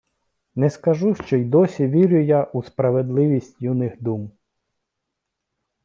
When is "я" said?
2.21-2.43